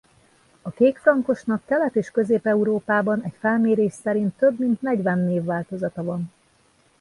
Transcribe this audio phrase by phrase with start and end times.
[0.61, 6.31] A kékfrankosnak Kelet- és Közép-Európában egy felmérés szerint több mint negyven névváltozata van.